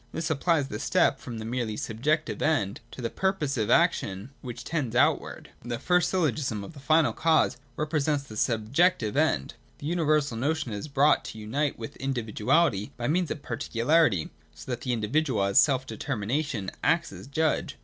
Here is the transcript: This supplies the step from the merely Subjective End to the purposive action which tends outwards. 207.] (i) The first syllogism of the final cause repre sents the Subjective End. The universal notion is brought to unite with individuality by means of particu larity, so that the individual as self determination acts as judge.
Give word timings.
This 0.11 0.25
supplies 0.25 0.67
the 0.69 0.79
step 0.79 1.19
from 1.19 1.37
the 1.37 1.45
merely 1.45 1.77
Subjective 1.77 2.41
End 2.41 2.79
to 2.89 3.03
the 3.03 3.09
purposive 3.11 3.69
action 3.69 4.31
which 4.41 4.63
tends 4.63 4.95
outwards. 4.95 5.49
207.] 5.61 5.71
(i) 5.71 5.75
The 5.75 5.79
first 5.79 6.09
syllogism 6.09 6.63
of 6.63 6.73
the 6.73 6.79
final 6.79 7.13
cause 7.13 7.55
repre 7.77 8.01
sents 8.01 8.23
the 8.23 8.35
Subjective 8.35 9.15
End. 9.15 9.53
The 9.77 9.85
universal 9.85 10.37
notion 10.37 10.73
is 10.73 10.87
brought 10.87 11.23
to 11.25 11.37
unite 11.37 11.77
with 11.77 11.97
individuality 11.97 12.91
by 12.97 13.07
means 13.09 13.29
of 13.29 13.43
particu 13.43 13.85
larity, 13.85 14.31
so 14.55 14.71
that 14.71 14.81
the 14.81 14.91
individual 14.91 15.43
as 15.43 15.59
self 15.59 15.85
determination 15.85 16.71
acts 16.83 17.13
as 17.13 17.27
judge. 17.27 17.77